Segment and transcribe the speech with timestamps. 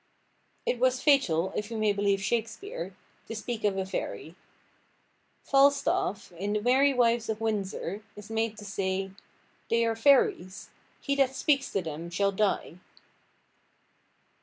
[0.65, 2.95] It was fatal, if we may believe Shakespeare,
[3.27, 4.33] to speak to a fairy.
[5.43, 9.11] Falstaff, in The Merry Wives of Windsor, is made to say,
[9.69, 10.71] "They are fairies.
[10.99, 12.79] He that speaks to them shall die."